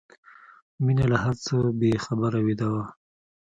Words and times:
مينه 0.83 1.05
له 1.11 1.17
هر 1.23 1.35
څه 1.45 1.55
بې 1.79 1.91
خبره 2.05 2.39
ویده 2.45 2.67
وه 2.73 2.83